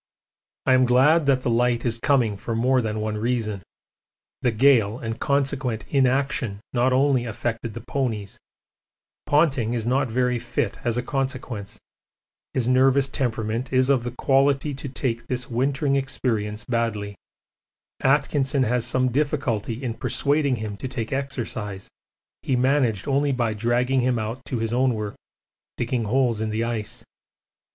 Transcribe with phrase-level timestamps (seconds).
[0.65, 3.61] I am glad that the light is coming for more than one reason.
[4.41, 8.39] The gale and consequent inaction not only affected the ponies,
[9.27, 11.77] Ponting is not very fit as a consequence
[12.55, 17.13] his nervous temperament is of the quality to take this wintering experience badly
[17.99, 21.87] Atkinson has some difficulty in persuading him to take exercise
[22.41, 25.13] he managed only by dragging him out to his own work,
[25.77, 27.03] digging holes in the ice.